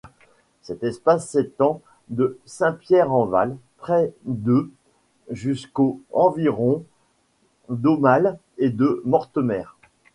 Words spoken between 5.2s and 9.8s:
jusqu'aux environs d'Aumale et de Mortemer.